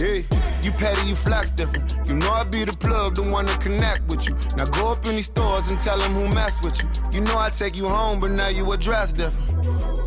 [0.00, 0.26] Hey,
[0.64, 1.94] you petty, you flex different.
[2.06, 4.34] You know I be the plug, the one to connect with you.
[4.56, 6.88] Now go up in these stores and tell them who mess with you.
[7.12, 9.56] You know I take you home, but now you address different.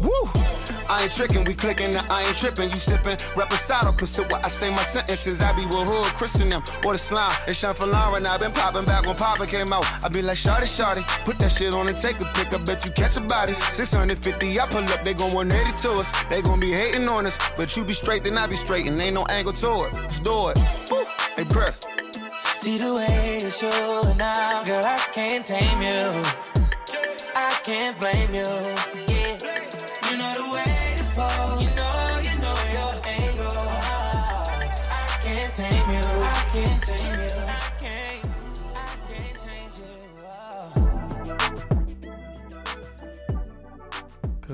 [0.02, 0.81] Woo!
[0.92, 2.70] I ain't tricking, we clicking, now I ain't tripping.
[2.70, 5.42] You sipping, reposado, consider what I say my sentences.
[5.42, 7.32] I be with hood, Christian them, or the slime.
[7.48, 9.86] It's Sean for Lauren, I been popping back when Papa came out.
[10.04, 12.52] I be like, Shorty, Shorty, put that shit on and take a pic.
[12.52, 13.54] I bet you catch a body.
[13.72, 16.12] 650, I pull up, they gon' 180 to us.
[16.26, 19.00] They gon' be hating on us, but you be straight, then I be straight, and
[19.00, 19.94] ain't no angle to it.
[19.94, 20.58] Let's do it.
[21.38, 21.80] Hey, Chris.
[22.58, 26.22] See the way you're showing now, girl, I can't tame you.
[27.34, 29.11] I can't blame you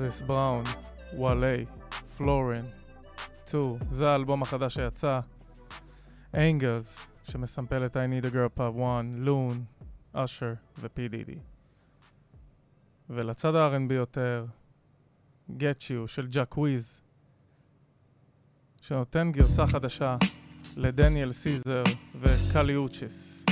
[0.00, 0.64] קריס בראון,
[1.12, 1.64] וואלי,
[2.16, 2.66] פלורן,
[3.46, 5.20] 2, זה האלבום החדש שיצא.
[6.34, 9.64] אנגלס, שמסמפל את I Need a Girl Pub 1, לון,
[10.12, 11.30] אשר ו-PDD.
[13.10, 14.46] ולצד ה-R&B יותר,
[15.50, 17.02] Get You של ג'אק וויז,
[18.82, 20.16] שנותן גרסה חדשה
[20.76, 21.82] לדניאל סיזר
[22.20, 23.46] וקליוצ'יס,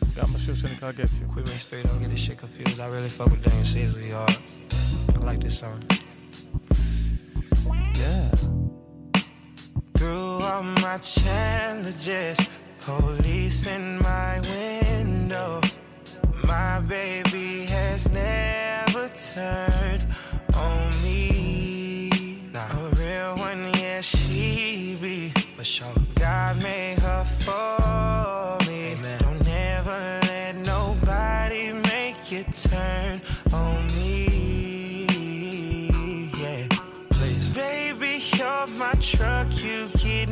[0.00, 1.40] גם בשיר שנקרא Get You.
[5.32, 5.80] Like this song.
[7.94, 8.28] Yeah.
[9.96, 12.36] Through all my challenges,
[12.80, 15.60] police in my window.
[16.44, 20.04] My baby has never turned
[20.54, 21.30] on me.
[22.52, 22.68] Nah.
[22.80, 25.30] A real one, yeah, she be.
[25.56, 25.94] For sure.
[26.16, 28.92] God made her for me.
[28.92, 29.18] Amen.
[29.22, 33.20] Don't ever let nobody make you turn
[33.54, 33.91] on me.
[38.78, 40.28] My truck, you get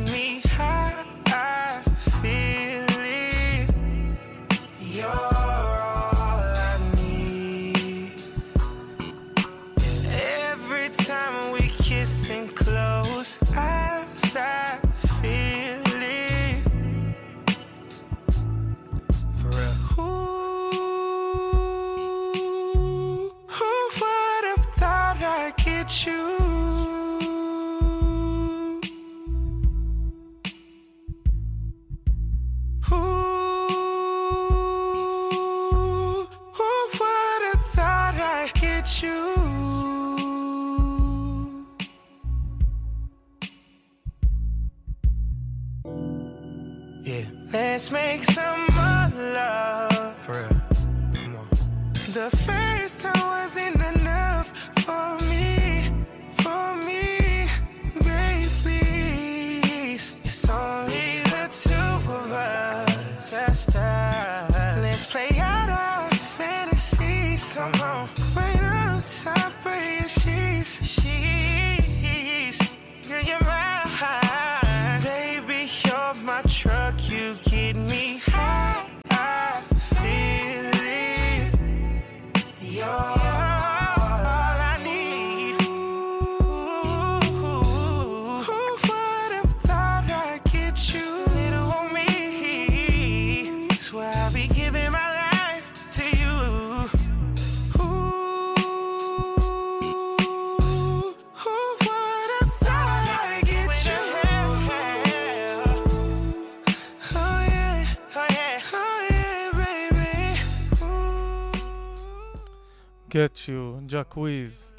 [114.01, 114.73] You, ג'אק וויז.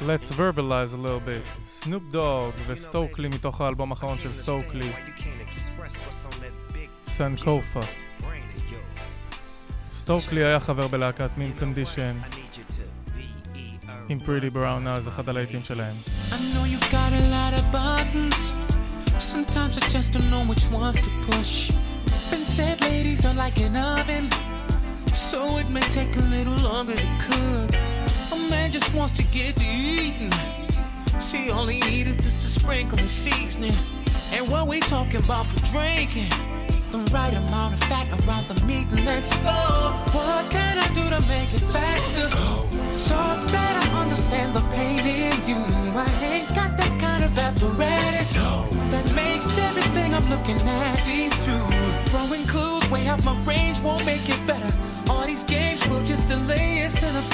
[0.00, 1.66] Let's verbalize a little bit.
[1.66, 4.92] סנופ דוג וסטוקלי מתוך האלבום האחרון של סטוקלי.
[7.04, 7.80] סנקופה.
[9.92, 12.18] סטוקלי היה חבר בלהקת מין קונדישן.
[14.08, 15.96] עם פריטי בראון אז אחד הלהיטים שלהם.
[19.34, 21.52] Sometimes I just don't know which ones to push.
[22.30, 24.26] Been said ladies are like an oven,
[25.32, 27.70] so it may take a little longer to cook.
[28.32, 30.30] A man just wants to get to eating.
[31.20, 33.72] See, all he needs is just to sprinkle the seasoning.
[34.30, 36.28] And what we talking about for drinking?
[36.90, 39.60] The right amount of fat around the meat, and let's go.
[40.12, 42.28] What can I do to make it faster?
[42.92, 43.16] So
[43.54, 45.60] that I understand the pain in you.
[45.96, 48.34] I ain't got that kind of apparatus
[48.92, 51.70] that makes everything I'm looking at see through.
[52.12, 54.61] Throwing clues way out my range won't make it better.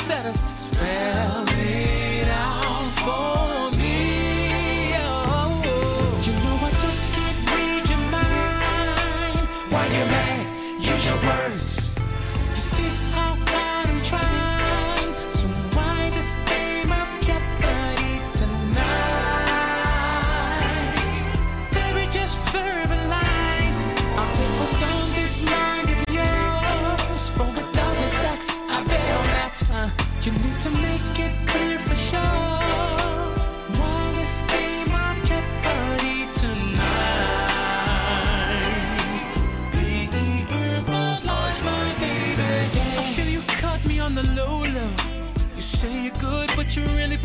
[0.09, 0.71] Upset us.
[0.71, 1.08] Spell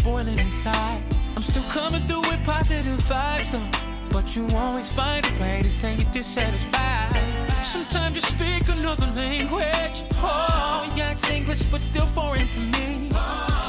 [0.03, 1.01] boiling inside.
[1.35, 3.69] I'm still coming through with positive vibes though.
[4.09, 7.15] But you always find a way to say you're dissatisfied.
[7.63, 10.03] Sometimes you speak another language.
[10.17, 13.09] Oh, yeah, it's English, but still foreign to me.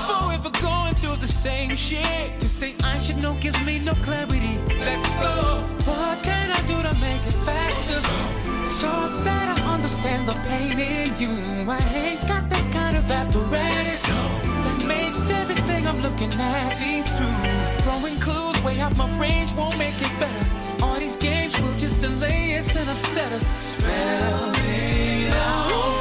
[0.09, 2.41] Forever going through the same shit.
[2.41, 4.59] To say I should know gives me no clarity.
[4.81, 5.65] Let's go.
[5.87, 8.01] What can I do to make it faster?
[8.67, 8.91] So
[9.25, 11.71] that I understand the pain in you.
[11.71, 14.34] I ain't got that kind of apparatus
[15.25, 17.79] makes everything I'm looking at see through.
[17.83, 20.47] Throwing clues way out my range won't make it better.
[20.83, 23.47] All these games will just delay us and upset us.
[23.47, 25.94] Spell it out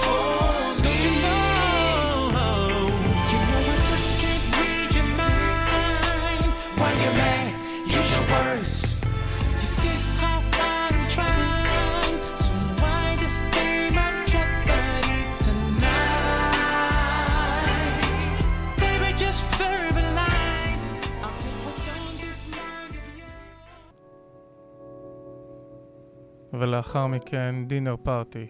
[26.63, 28.47] ולאחר מכן דינר פארטי.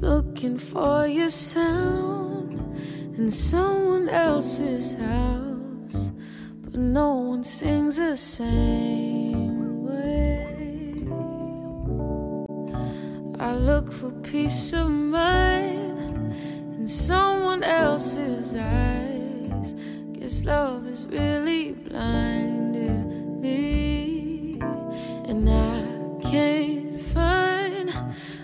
[0.00, 2.52] Looking for your sound
[3.18, 6.12] in someone else's house,
[6.62, 9.58] but no one sings the same
[9.88, 10.46] way.
[13.40, 15.81] I look for peace of mind
[16.83, 19.73] in someone else's eyes.
[20.11, 23.05] Guess love has really blinded
[23.41, 24.59] me,
[25.29, 27.89] and I can't find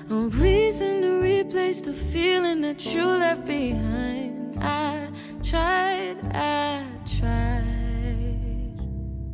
[0.10, 0.16] a
[0.46, 4.58] reason to replace the feeling that you left behind.
[4.64, 5.10] I
[5.44, 6.86] tried, I
[7.20, 7.68] tried.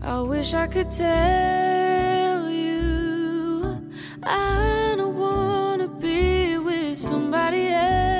[0.01, 3.88] I wish I could tell you
[4.24, 8.14] I don't wanna be with somebody else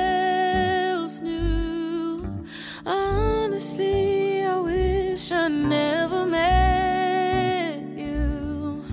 [5.26, 8.84] wish I never met you.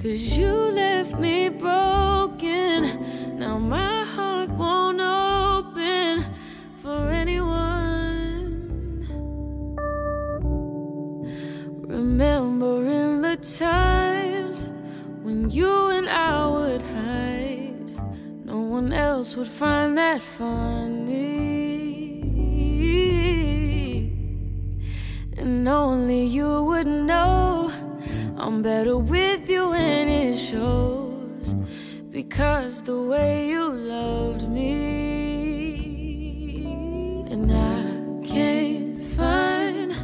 [0.00, 3.38] Cause you left me broken.
[3.38, 6.24] Now my heart won't open
[6.76, 8.52] for anyone.
[11.88, 14.72] Remembering the times
[15.22, 17.90] when you and I would hide.
[18.44, 21.05] No one else would find that funny.
[25.46, 27.70] And only you would know
[28.36, 31.54] I'm better with you and it shows.
[32.10, 34.66] Because the way you loved me.
[37.30, 39.94] And I can't find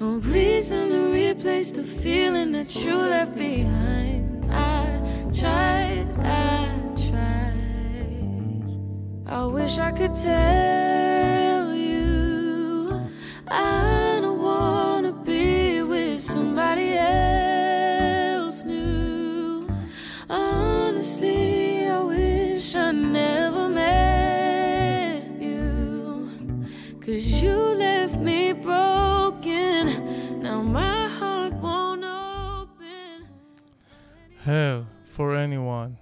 [0.00, 4.44] a reason to replace the feeling that you left behind.
[4.52, 5.00] I
[5.32, 6.66] tried, I
[7.08, 8.64] tried.
[9.28, 11.09] I wish I could tell
[35.20, 35.92] For anyone.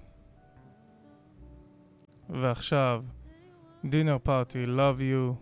[2.30, 3.04] ועכשיו,
[3.84, 5.34] דינר פארטי, Love You,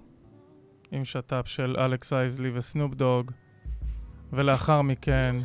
[0.91, 3.31] עם שת"פ של אלכס אייזלי וסנופ דוג,
[4.33, 5.37] ולאחר מכן,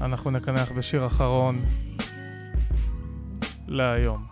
[0.00, 1.64] אנחנו נקנח בשיר אחרון
[3.68, 4.26] להיום.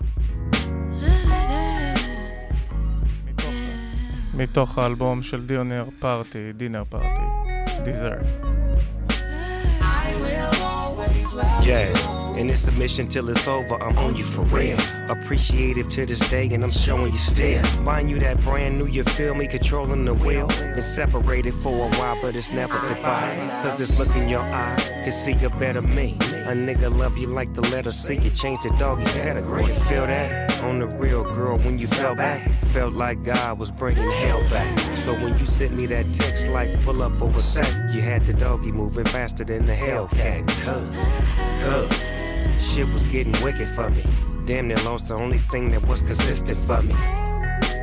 [4.34, 7.22] מתוך האלבום של דיונר פארטי, דינר פארטי,
[7.84, 8.28] דיזרט.
[11.64, 14.78] Yeah, in this submission till it's over, I'm on you for real.
[15.10, 17.62] Appreciative to this day, and I'm showing you still.
[17.84, 20.47] Buying you that brand new, you feel me, controlling the wheel.
[20.47, 23.36] Been separated for a while, but it's never goodbye.
[23.64, 26.16] Cause this look in your eye, can see a better me.
[26.51, 29.66] A nigga love you like the letter C, you changed the doggy's pedigree.
[29.66, 30.51] You feel that?
[30.63, 34.97] On the real girl, when you fell back, felt like God was bringing hell back.
[34.97, 38.25] So when you sent me that text like pull up for a sec, you had
[38.27, 40.47] the doggy moving faster than the Hellcat.
[40.63, 40.97] Cuz,
[41.65, 44.05] cuz, shit was getting wicked for me.
[44.47, 46.95] Damn near lost the only thing that was consistent for me.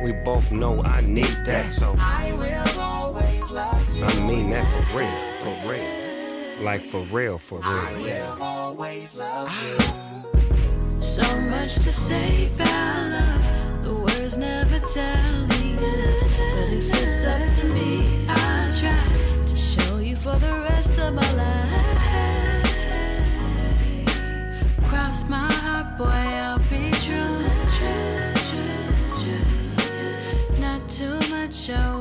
[0.02, 4.04] We both know I need that, so I will always love you.
[4.04, 6.64] I mean that for real, for real.
[6.64, 8.04] Like for real, for I real.
[8.04, 10.09] will always love you.
[11.20, 15.76] So much to say about love, the words never tell me.
[15.76, 19.04] But if it's up to me, I'll try
[19.46, 22.68] to show you for the rest of my life.
[24.88, 27.38] Cross my heart, boy, I'll be true.
[30.58, 31.99] Not too much, I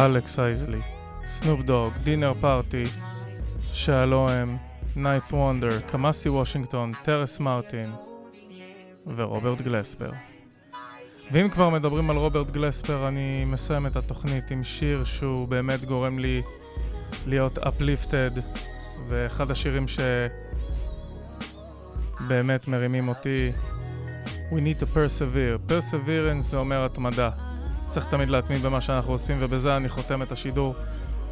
[0.00, 0.80] אלכס אייזלי,
[1.26, 2.84] סנופ דוג, דינר פארטי,
[3.88, 4.56] הם,
[4.96, 7.90] נייט וונדר, קמאסי וושינגטון, טרס מרטין
[9.16, 10.10] ורוברט גלספר.
[11.32, 16.18] ואם כבר מדברים על רוברט גלספר, אני מסיים את התוכנית עם שיר שהוא באמת גורם
[16.18, 16.42] לי
[17.26, 18.40] להיות uplifted,
[19.08, 19.84] ואחד השירים
[22.18, 23.52] שבאמת מרימים אותי,
[24.52, 25.58] We need to persevere.
[25.68, 27.45] perseverance זה אומר התמדה.
[27.88, 30.74] צריך תמיד להתמיד במה שאנחנו עושים, ובזה אני חותם את השידור.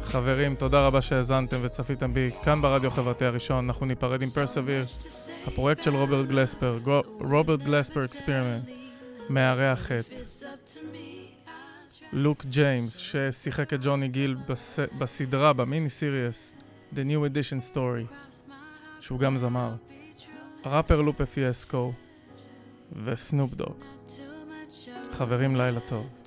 [0.03, 3.65] חברים, תודה רבה שהאזנתם וצפיתם בי כאן ברדיו החברתי הראשון.
[3.65, 4.85] אנחנו ניפרד עם פרסביר,
[5.47, 6.79] הפרויקט של רוברט גלספר,
[7.19, 8.69] רוברט גלספר אקספרימנט,
[9.29, 10.19] מארח את
[12.13, 14.79] לוק ג'יימס, ששיחק את ג'וני גיל בס...
[14.97, 16.55] בסדרה, במיני סיריוס,
[16.93, 18.31] The New Edition Story,
[18.99, 19.75] שהוא גם זמר.
[20.65, 21.93] ראפר לופה פיאסקו
[23.03, 23.85] וסנופ דוג.
[25.11, 26.24] חברים, לילה טוב.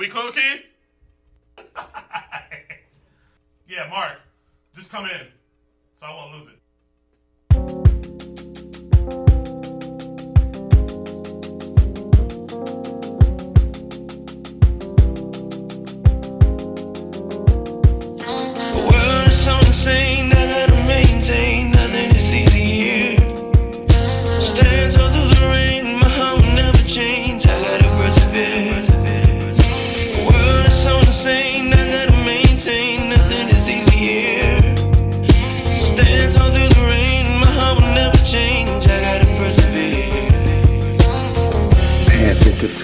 [0.00, 0.64] We cool, Keith?
[3.68, 4.16] yeah, Mark,
[4.74, 5.26] just come in,
[6.00, 6.59] so I won't lose it.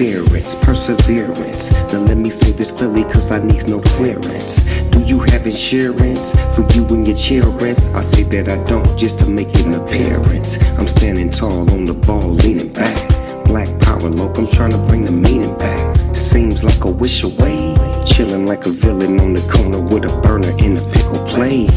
[0.01, 1.73] Interference, perseverance.
[1.93, 4.65] Now let me say this clearly cause I need no clearance.
[4.91, 7.77] Do you have insurance for you and your children?
[7.95, 10.63] I say that I don't just to make an appearance.
[10.79, 13.09] I'm standing tall on the ball, leaning back.
[13.47, 15.97] Black power loc, I'm trying to bring the meaning back.
[16.15, 17.75] Seems like a wish away.
[18.07, 21.71] Chilling like a villain on the corner with a burner in a pickle plate.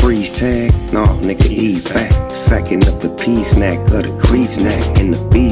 [0.00, 2.12] Freeze tag, nah, nigga, ease back.
[2.34, 5.46] Sacking up the pea snack of the grease neck and the bee.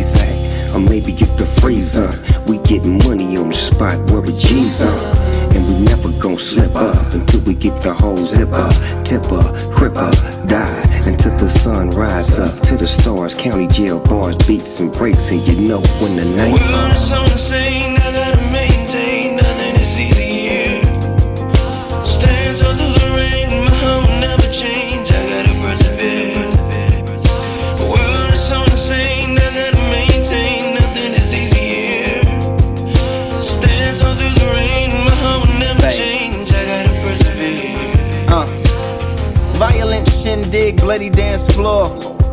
[0.75, 2.11] Or maybe it's the freezer.
[2.49, 4.99] We get money on the spot where the G's on.
[5.55, 8.69] And we never gon' slip up until we get the whole zipper,
[9.05, 10.11] tipper, cripper,
[10.49, 13.35] die until the sun rise up to the stars.
[13.35, 16.59] County jail bars, beats and breaks, and you know when the night
[40.65, 41.89] shindig, bloody dance floor.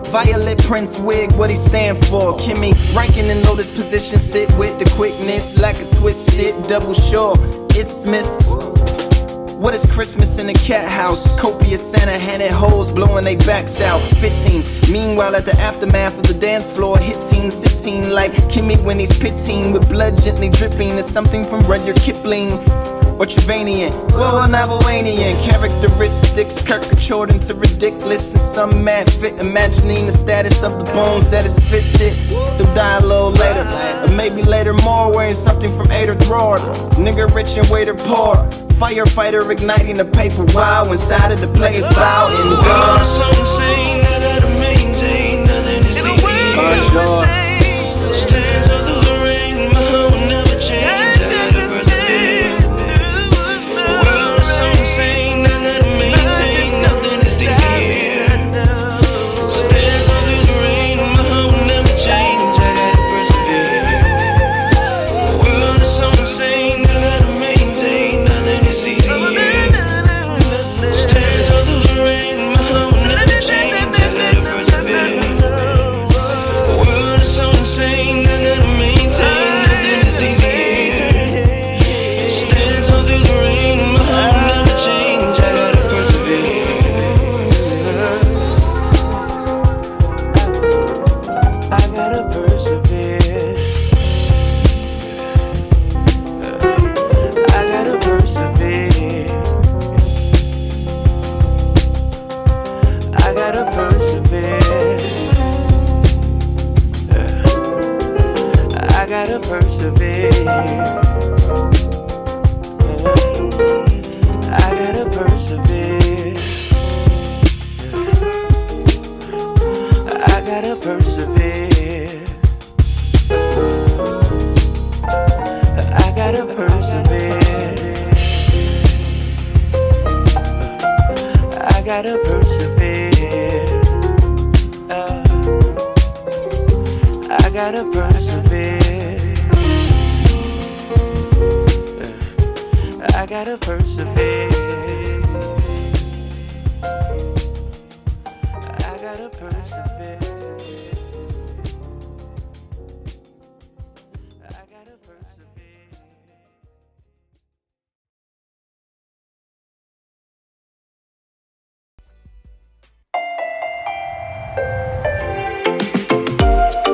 [0.05, 2.35] Violet Prince wig, what he stand for?
[2.37, 7.35] Kimmy ranking in lotus position, sit with the quickness, like a twisted double sure.
[7.71, 8.49] It's Miss.
[9.61, 11.39] What is Christmas in a cat house?
[11.39, 14.01] Copious Santa handed hoes blowing they backs out.
[14.17, 14.91] 15.
[14.91, 19.17] Meanwhile, at the aftermath of the dance floor, hit scene sitting like Kimmy when he's
[19.19, 20.97] pitting with blood gently dripping.
[20.97, 22.49] It's something from Rudyard Kipling
[23.21, 23.91] or Trevanian.
[24.13, 30.85] Well, Navalanian characteristics caricatured into ridiculous and some mad fit, imagining the status of the
[30.91, 32.13] bones that is fisted.
[32.57, 33.61] They'll die a little later,
[34.03, 36.57] or maybe later more, wearing something from Ader Drawer.
[36.97, 38.37] Nigga rich and waiter poor.
[38.81, 42.49] Firefighter igniting the paper while inside of the players bow and
[46.91, 47.40] So go.